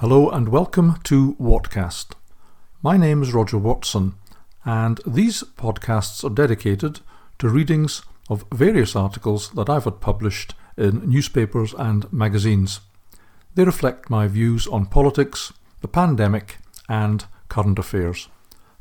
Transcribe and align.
Hello 0.00 0.28
and 0.28 0.50
welcome 0.50 1.00
to 1.04 1.36
Whatcast. 1.40 2.16
My 2.82 2.98
name 2.98 3.22
is 3.22 3.32
Roger 3.32 3.56
Watson, 3.56 4.12
and 4.62 5.00
these 5.06 5.42
podcasts 5.56 6.22
are 6.22 6.34
dedicated 6.34 7.00
to 7.38 7.48
readings 7.48 8.02
of 8.28 8.44
various 8.52 8.94
articles 8.94 9.48
that 9.52 9.70
I've 9.70 9.84
had 9.84 10.02
published 10.02 10.52
in 10.76 11.08
newspapers 11.08 11.72
and 11.72 12.12
magazines. 12.12 12.80
They 13.54 13.64
reflect 13.64 14.10
my 14.10 14.26
views 14.26 14.66
on 14.66 14.84
politics, 14.84 15.54
the 15.80 15.88
pandemic, 15.88 16.58
and 16.90 17.24
current 17.48 17.78
affairs. 17.78 18.28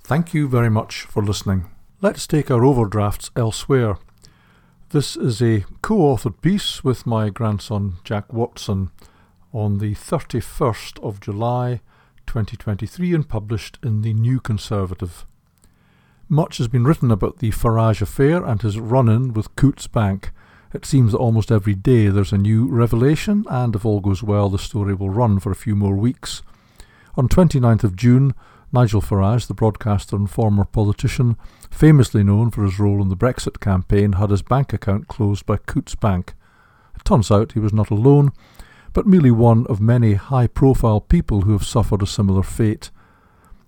Thank 0.04 0.34
you 0.34 0.50
very 0.50 0.70
much 0.70 1.04
for 1.04 1.24
listening. 1.24 1.72
Let's 2.02 2.28
take 2.28 2.52
our 2.52 2.66
overdrafts 2.66 3.32
elsewhere. 3.38 3.96
This 4.90 5.16
is 5.16 5.42
a 5.42 5.64
co 5.82 5.96
authored 5.96 6.42
piece 6.42 6.84
with 6.84 7.06
my 7.06 7.30
grandson 7.30 7.94
Jack 8.04 8.34
Watson 8.34 8.92
on 9.56 9.78
the 9.78 9.96
31st 9.96 11.02
of 11.02 11.22
July 11.22 11.80
2023 12.28 13.14
and 13.14 13.30
published 13.30 13.80
in 13.82 14.02
the 14.02 14.14
New 14.14 14.42
Conservative. 14.42 15.26
Much 16.28 16.58
has 16.58 16.68
been 16.68 16.84
written 16.84 17.10
about 17.10 17.40
the 17.40 17.52
Farage 17.52 18.02
affair 18.02 18.44
and 18.44 18.62
his 18.62 18.78
run 18.78 19.08
in 19.08 19.32
with 19.34 19.56
Coutts 19.56 19.88
Bank. 19.88 20.32
It 20.74 20.86
seems 20.86 21.14
that 21.14 21.20
almost 21.20 21.54
every 21.54 21.74
day 21.74 22.10
there's 22.10 22.34
a 22.34 22.38
new 22.38 22.68
revelation, 22.68 23.46
and 23.50 23.74
if 23.74 23.86
all 23.86 24.02
goes 24.02 24.22
well, 24.22 24.50
the 24.50 24.60
story 24.60 24.94
will 24.94 25.10
run 25.10 25.40
for 25.40 25.52
a 25.52 25.56
few 25.56 25.76
more 25.76 25.96
weeks. 25.96 26.42
On 27.16 27.30
29th 27.30 27.86
of 27.86 27.96
June, 27.96 28.34
Nigel 28.74 29.02
Farage, 29.02 29.48
the 29.48 29.54
broadcaster 29.54 30.18
and 30.18 30.30
former 30.30 30.66
politician, 30.66 31.38
famously 31.72 32.26
known 32.26 32.52
for 32.52 32.66
his 32.66 32.78
role 32.78 33.02
in 33.02 33.08
the 33.08 33.16
Brexit 33.16 33.62
campaign, 33.62 34.14
had 34.14 34.32
his 34.32 34.42
bank 34.42 34.74
account 34.74 35.08
closed 35.08 35.46
by 35.46 35.56
Coutts 35.56 35.96
Bank. 35.96 36.34
It 36.94 37.06
turns 37.06 37.32
out 37.32 37.54
he 37.54 37.60
was 37.60 37.72
not 37.72 37.90
alone, 37.90 38.34
but 38.96 39.06
merely 39.06 39.30
one 39.30 39.68
of 39.68 39.82
many 39.82 40.14
high 40.14 40.48
profile 40.48 41.02
people 41.02 41.42
who 41.42 41.52
have 41.52 41.66
suffered 41.66 42.02
a 42.02 42.08
similar 42.08 42.42
fate. 42.42 42.90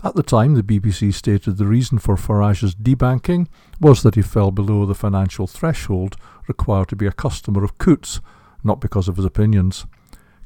At 0.01 0.15
the 0.15 0.23
time, 0.23 0.53
the 0.53 0.63
BBC 0.63 1.13
stated 1.13 1.57
the 1.57 1.65
reason 1.65 1.99
for 1.99 2.15
Farage's 2.15 2.73
debanking 2.73 3.47
was 3.81 4.03
that 4.03 4.15
he 4.15 4.21
fell 4.21 4.51
below 4.51 4.85
the 4.85 4.95
financial 4.95 5.45
threshold 5.45 6.15
required 6.47 6.87
to 6.87 6.95
be 6.95 7.05
a 7.05 7.11
customer 7.11 7.65
of 7.65 7.77
Coutts, 7.77 8.21
not 8.63 8.79
because 8.79 9.09
of 9.09 9.17
his 9.17 9.25
opinions. 9.25 9.85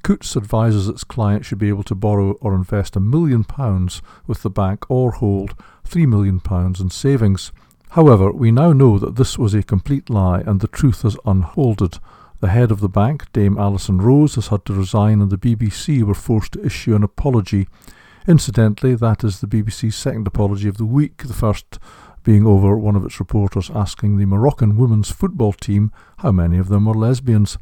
Coutts 0.01 0.35
advises 0.35 0.87
its 0.87 1.03
client 1.03 1.45
should 1.45 1.59
be 1.59 1.69
able 1.69 1.83
to 1.83 1.93
borrow 1.93 2.31
or 2.41 2.55
invest 2.55 2.95
a 2.95 2.99
million 2.99 3.43
pounds 3.43 4.01
with 4.25 4.41
the 4.41 4.49
bank 4.49 4.89
or 4.89 5.11
hold 5.11 5.53
three 5.83 6.07
million 6.07 6.39
pounds 6.39 6.81
in 6.81 6.89
savings. 6.89 7.51
However, 7.89 8.31
we 8.31 8.51
now 8.51 8.73
know 8.73 8.97
that 8.97 9.15
this 9.15 9.37
was 9.37 9.53
a 9.53 9.61
complete 9.61 10.09
lie 10.09 10.41
and 10.41 10.59
the 10.59 10.67
truth 10.67 11.03
has 11.03 11.17
unfolded. 11.23 11.99
The 12.41 12.49
head 12.49 12.71
of 12.71 12.79
the 12.79 12.89
bank, 12.89 13.31
Dame 13.33 13.55
Alison 13.59 13.99
Rose, 13.99 14.33
has 14.33 14.47
had 14.47 14.65
to 14.65 14.73
resign, 14.73 15.21
and 15.21 15.29
the 15.29 15.37
BBC 15.37 16.01
were 16.01 16.15
forced 16.15 16.53
to 16.53 16.65
issue 16.65 16.95
an 16.95 17.03
apology. 17.03 17.67
Incidentally, 18.27 18.95
that 18.95 19.23
is 19.23 19.39
the 19.41 19.47
BBC's 19.47 19.95
second 19.95 20.25
apology 20.25 20.67
of 20.67 20.77
the 20.77 20.85
week, 20.85 21.17
the 21.17 21.33
first 21.33 21.77
being 22.23 22.47
over 22.47 22.75
one 22.75 22.95
of 22.95 23.05
its 23.05 23.19
reporters 23.19 23.69
asking 23.75 24.17
the 24.17 24.25
Moroccan 24.25 24.75
women's 24.75 25.11
football 25.11 25.53
team 25.53 25.91
how 26.17 26.31
many 26.31 26.57
of 26.57 26.67
them 26.69 26.85
were 26.85 26.95
lesbians. 26.95 27.59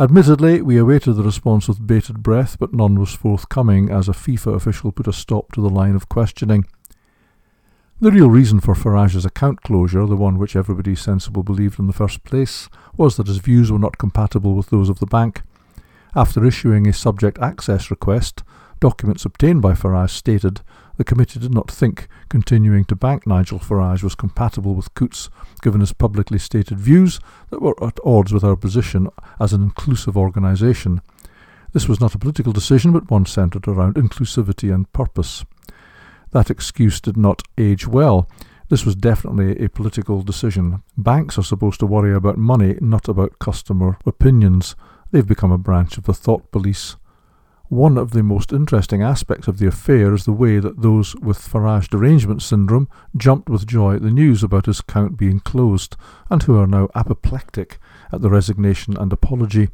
Admittedly, 0.00 0.62
we 0.62 0.76
awaited 0.76 1.14
the 1.14 1.22
response 1.22 1.68
with 1.68 1.86
bated 1.86 2.20
breath, 2.20 2.58
but 2.58 2.74
none 2.74 2.98
was 2.98 3.14
forthcoming 3.14 3.88
as 3.88 4.08
a 4.08 4.12
FIFA 4.12 4.56
official 4.56 4.90
put 4.90 5.06
a 5.06 5.12
stop 5.12 5.52
to 5.52 5.60
the 5.60 5.70
line 5.70 5.94
of 5.94 6.08
questioning. 6.08 6.66
The 8.00 8.12
real 8.12 8.30
reason 8.30 8.60
for 8.60 8.76
Farage's 8.76 9.24
account 9.24 9.62
closure, 9.62 10.06
the 10.06 10.14
one 10.14 10.38
which 10.38 10.54
everybody 10.54 10.94
sensible 10.94 11.42
believed 11.42 11.80
in 11.80 11.88
the 11.88 11.92
first 11.92 12.22
place, 12.22 12.68
was 12.96 13.16
that 13.16 13.26
his 13.26 13.38
views 13.38 13.72
were 13.72 13.78
not 13.80 13.98
compatible 13.98 14.54
with 14.54 14.70
those 14.70 14.88
of 14.88 15.00
the 15.00 15.06
bank. 15.06 15.42
After 16.14 16.44
issuing 16.44 16.86
a 16.86 16.92
subject 16.92 17.40
access 17.40 17.90
request, 17.90 18.44
documents 18.78 19.24
obtained 19.24 19.62
by 19.62 19.72
Farage 19.72 20.10
stated 20.10 20.60
the 20.96 21.02
committee 21.02 21.40
did 21.40 21.52
not 21.52 21.72
think 21.72 22.06
continuing 22.28 22.84
to 22.84 22.94
bank 22.94 23.26
Nigel 23.26 23.58
Farage 23.58 24.04
was 24.04 24.14
compatible 24.14 24.76
with 24.76 24.94
Coutts, 24.94 25.28
given 25.60 25.80
his 25.80 25.92
publicly 25.92 26.38
stated 26.38 26.78
views 26.78 27.18
that 27.50 27.60
were 27.60 27.74
at 27.82 27.98
odds 28.04 28.32
with 28.32 28.44
our 28.44 28.54
position 28.54 29.08
as 29.40 29.52
an 29.52 29.60
inclusive 29.60 30.16
organisation. 30.16 31.02
This 31.72 31.88
was 31.88 32.00
not 32.00 32.14
a 32.14 32.18
political 32.18 32.52
decision, 32.52 32.92
but 32.92 33.10
one 33.10 33.26
centred 33.26 33.66
around 33.66 33.96
inclusivity 33.96 34.72
and 34.72 34.92
purpose. 34.92 35.44
That 36.32 36.50
excuse 36.50 37.00
did 37.00 37.16
not 37.16 37.42
age 37.56 37.86
well. 37.86 38.28
This 38.68 38.84
was 38.84 38.96
definitely 38.96 39.58
a 39.64 39.70
political 39.70 40.22
decision. 40.22 40.82
Banks 40.96 41.38
are 41.38 41.42
supposed 41.42 41.80
to 41.80 41.86
worry 41.86 42.14
about 42.14 42.36
money, 42.36 42.76
not 42.80 43.08
about 43.08 43.38
customer 43.38 43.98
opinions. 44.04 44.76
They've 45.10 45.26
become 45.26 45.52
a 45.52 45.58
branch 45.58 45.96
of 45.96 46.04
the 46.04 46.12
thought 46.12 46.50
police. 46.52 46.96
One 47.70 47.98
of 47.98 48.12
the 48.12 48.22
most 48.22 48.52
interesting 48.52 49.02
aspects 49.02 49.46
of 49.46 49.58
the 49.58 49.66
affair 49.66 50.14
is 50.14 50.24
the 50.24 50.32
way 50.32 50.58
that 50.58 50.80
those 50.80 51.14
with 51.16 51.38
Farage 51.38 51.88
derangement 51.88 52.42
syndrome 52.42 52.88
jumped 53.14 53.50
with 53.50 53.66
joy 53.66 53.96
at 53.96 54.02
the 54.02 54.10
news 54.10 54.42
about 54.42 54.66
his 54.66 54.80
account 54.80 55.18
being 55.18 55.40
closed, 55.40 55.94
and 56.30 56.42
who 56.42 56.58
are 56.58 56.66
now 56.66 56.88
apoplectic 56.94 57.78
at 58.10 58.22
the 58.22 58.30
resignation 58.30 58.96
and 58.96 59.12
apology. 59.12 59.68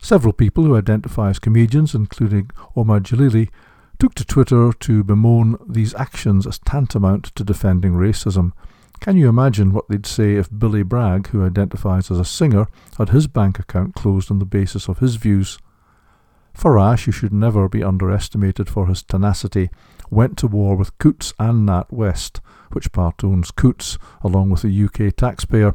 Several 0.00 0.32
people 0.32 0.64
who 0.64 0.76
identify 0.76 1.30
as 1.30 1.38
comedians, 1.38 1.94
including 1.94 2.50
Omid 2.76 3.02
Djalili, 3.02 3.50
took 3.98 4.14
to 4.14 4.24
Twitter 4.24 4.72
to 4.72 5.04
bemoan 5.04 5.56
these 5.68 5.94
actions 5.94 6.46
as 6.46 6.58
tantamount 6.60 7.24
to 7.34 7.44
defending 7.44 7.92
racism. 7.92 8.52
Can 9.00 9.16
you 9.16 9.28
imagine 9.28 9.72
what 9.72 9.88
they'd 9.88 10.06
say 10.06 10.34
if 10.34 10.48
Billy 10.56 10.82
Bragg, 10.82 11.28
who 11.28 11.44
identifies 11.44 12.10
as 12.10 12.18
a 12.18 12.24
singer, 12.24 12.66
had 12.96 13.10
his 13.10 13.26
bank 13.26 13.58
account 13.58 13.94
closed 13.94 14.30
on 14.30 14.38
the 14.38 14.44
basis 14.44 14.88
of 14.88 14.98
his 14.98 15.16
views? 15.16 15.58
Farage, 16.56 17.04
who 17.04 17.12
should 17.12 17.32
never 17.32 17.68
be 17.68 17.84
underestimated 17.84 18.68
for 18.68 18.86
his 18.86 19.02
tenacity, 19.02 19.70
went 20.10 20.36
to 20.38 20.48
war 20.48 20.74
with 20.74 20.96
Coutts 20.98 21.32
and 21.38 21.64
Nat 21.66 21.92
West, 21.92 22.40
which 22.72 22.90
part 22.90 23.22
owns 23.22 23.52
Coutts, 23.52 23.98
along 24.22 24.50
with 24.50 24.62
the 24.62 24.84
UK 24.84 25.14
taxpayer, 25.14 25.74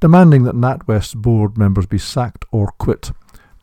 demanding 0.00 0.44
that 0.44 0.54
NatWest's 0.54 1.14
board 1.14 1.58
members 1.58 1.86
be 1.86 1.98
sacked 1.98 2.44
or 2.50 2.72
quit. 2.78 3.12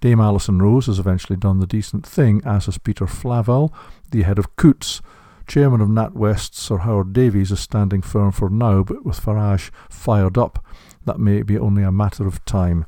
Dame 0.01 0.19
Alison 0.19 0.59
Rose 0.59 0.85
has 0.88 1.00
eventually 1.00 1.38
done 1.38 1.59
the 1.59 1.67
decent 1.67 2.06
thing, 2.06 2.41
as 2.45 2.66
has 2.66 2.78
Peter 2.78 3.07
Flavel, 3.07 3.73
the 4.11 4.23
head 4.23 4.38
of 4.38 4.56
Coutts. 4.56 5.01
Chairman 5.47 5.81
of 5.81 5.89
NatWest, 5.89 6.56
Sir 6.56 6.79
Howard 6.79 7.13
Davies, 7.13 7.51
is 7.51 7.59
standing 7.59 8.01
firm 8.01 8.31
for 8.31 8.50
now, 8.50 8.83
but 8.83 9.06
with 9.06 9.19
Farage 9.19 9.72
fired 9.89 10.38
up, 10.38 10.63
that 11.06 11.19
may 11.19 11.44
be 11.44 11.57
only 11.57 11.83
a 11.83 11.91
matter 11.91 12.28
of 12.28 12.44
time. 12.45 12.85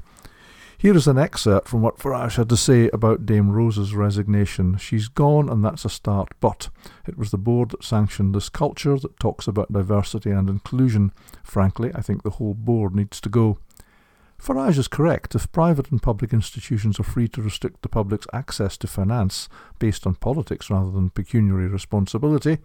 Here 0.79 0.95
is 0.95 1.07
an 1.07 1.17
excerpt 1.17 1.67
from 1.67 1.81
what 1.81 1.97
Farage 1.97 2.35
had 2.35 2.49
to 2.49 2.57
say 2.57 2.87
about 2.89 3.25
Dame 3.25 3.49
Rose's 3.49 3.95
resignation. 3.95 4.77
She's 4.77 5.07
gone, 5.07 5.49
and 5.49 5.65
that's 5.65 5.85
a 5.85 5.89
start, 5.89 6.29
but 6.39 6.69
it 7.07 7.17
was 7.17 7.31
the 7.31 7.37
board 7.39 7.71
that 7.71 7.83
sanctioned 7.83 8.35
this 8.35 8.49
culture 8.49 8.97
that 8.99 9.19
talks 9.19 9.47
about 9.47 9.73
diversity 9.73 10.29
and 10.29 10.47
inclusion. 10.49 11.11
Frankly, 11.43 11.91
I 11.95 12.01
think 12.01 12.21
the 12.21 12.31
whole 12.31 12.53
board 12.53 12.95
needs 12.95 13.19
to 13.21 13.29
go. 13.29 13.57
Farage 14.41 14.77
is 14.77 14.87
correct. 14.87 15.35
If 15.35 15.51
private 15.51 15.91
and 15.91 16.01
public 16.01 16.31
institutions 16.31 16.99
are 16.99 17.03
free 17.03 17.27
to 17.29 17.41
restrict 17.41 17.81
the 17.81 17.89
public's 17.89 18.27
access 18.31 18.77
to 18.77 18.87
finance 18.87 19.49
based 19.79 20.05
on 20.05 20.15
politics 20.15 20.69
rather 20.69 20.91
than 20.91 21.09
pecuniary 21.09 21.67
responsibility, 21.67 22.59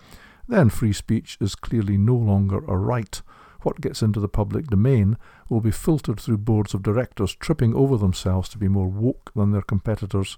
then 0.46 0.68
free 0.68 0.92
speech 0.92 1.38
is 1.40 1.54
clearly 1.54 1.96
no 1.96 2.14
longer 2.14 2.58
a 2.58 2.76
right. 2.76 3.20
What 3.62 3.80
gets 3.80 4.02
into 4.02 4.20
the 4.20 4.28
public 4.28 4.66
domain 4.66 5.16
will 5.48 5.60
be 5.60 5.70
filtered 5.70 6.20
through 6.20 6.38
boards 6.38 6.74
of 6.74 6.82
directors 6.82 7.34
tripping 7.34 7.74
over 7.74 7.96
themselves 7.96 8.48
to 8.50 8.58
be 8.58 8.68
more 8.68 8.88
woke 8.88 9.32
than 9.34 9.52
their 9.52 9.62
competitors. 9.62 10.36